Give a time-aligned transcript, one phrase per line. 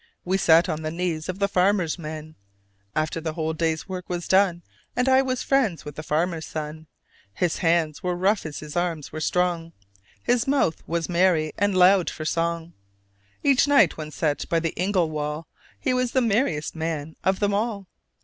[0.25, 2.33] We sat on the knees of the farmer's men
[2.95, 4.63] After the whole day's work was done:
[4.95, 6.87] And I was friends with the farmer's son.
[7.35, 9.73] His hands were rough as his arms were strong,
[10.23, 12.73] His mouth was merry and loud for song;
[13.43, 15.47] Each night when set by the ingle wall
[15.79, 17.85] He was the merriest man of them all.